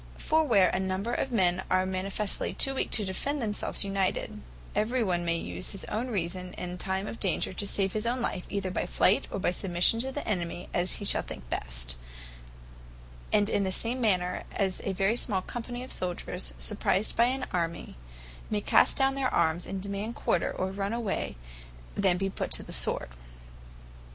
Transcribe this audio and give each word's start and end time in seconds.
For 0.17 0.43
where 0.43 0.71
a 0.71 0.79
number 0.79 1.13
of 1.13 1.31
men 1.31 1.61
are 1.69 1.85
manifestly 1.85 2.55
too 2.55 2.73
weak 2.73 2.89
to 2.89 3.05
defend 3.05 3.39
themselves 3.39 3.83
united, 3.83 4.41
every 4.75 5.03
one 5.03 5.23
may 5.23 5.37
use 5.37 5.73
his 5.73 5.85
own 5.85 6.07
reason 6.07 6.53
in 6.53 6.79
time 6.79 7.05
of 7.05 7.19
danger, 7.19 7.53
to 7.53 7.67
save 7.67 7.93
his 7.93 8.07
own 8.07 8.19
life, 8.19 8.45
either 8.49 8.71
by 8.71 8.87
flight, 8.87 9.27
or 9.29 9.37
by 9.37 9.51
submission 9.51 9.99
to 9.99 10.11
the 10.11 10.27
enemy, 10.27 10.69
as 10.73 10.93
hee 10.95 11.05
shall 11.05 11.21
think 11.21 11.47
best; 11.51 11.97
in 13.31 13.45
the 13.63 13.71
same 13.71 14.01
manner 14.01 14.43
as 14.53 14.81
a 14.85 14.91
very 14.91 15.15
small 15.15 15.43
company 15.43 15.83
of 15.83 15.91
souldiers, 15.93 16.55
surprised 16.57 17.15
by 17.15 17.25
an 17.25 17.45
army, 17.53 17.95
may 18.49 18.59
cast 18.59 18.97
down 18.97 19.13
their 19.13 19.31
armes, 19.31 19.67
and 19.67 19.83
demand 19.83 20.15
quarter, 20.15 20.51
or 20.51 20.71
run 20.71 20.93
away, 20.93 21.35
rather 21.91 22.01
than 22.01 22.17
be 22.17 22.27
put 22.27 22.49
to 22.49 22.63
the 22.63 22.73
sword. 22.73 23.09